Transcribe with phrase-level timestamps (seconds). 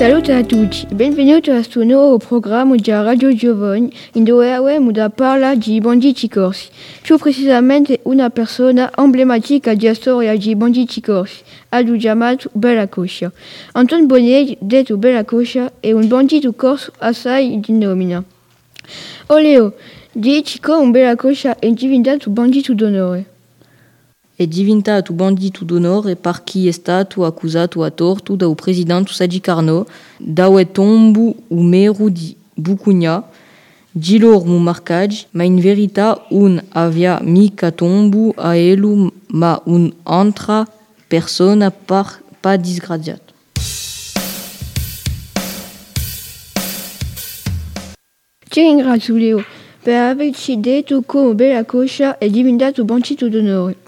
[0.00, 5.10] Salute a tutti, benvenuti a questo nuovo programma di Radio Giovani in dove avremo da
[5.10, 6.70] parlare di banditi corsi,
[7.02, 13.30] più precisamente una persona emblematica della storia di banditi corsi, Adu chiamato Bella Coscia.
[13.72, 18.24] Anton Bonelli, detto Bella Coscia, è un bandito corso assai di nomina.
[19.26, 19.74] Oleo,
[20.12, 23.26] dici come un Bella Coscia è diventato bandito d'onore.
[24.40, 29.86] È diventato bandito d'onore per chi è stato accusato a torto dal presidente Sadi Carnot
[30.16, 33.22] da tombu o mero di Bucugna,
[33.90, 40.66] di loro mu marcaggi, ma in verità un avia mica tombu a elu ma un'altra
[41.06, 42.56] persona par, pas
[49.06, 49.44] Leo
[49.82, 53.79] per averci detto come Bella Coscia è diventato bandito d'onore.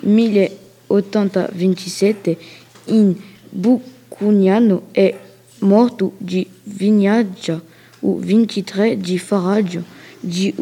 [0.00, 2.38] 1827
[2.86, 3.14] in
[3.50, 5.26] Bucugnano e
[5.60, 7.60] morto di Vignaggia
[8.00, 9.82] il 23 di Faraggio
[10.20, 10.54] di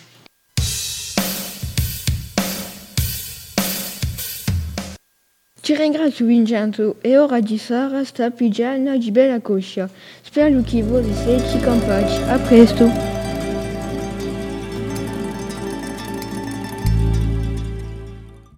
[5.61, 9.87] Ti ringrazio Vincenzo e ora di Sara sta pigiana di Bella Coscia.
[10.23, 12.23] Spero che voi siete capaci.
[12.23, 13.18] A presto!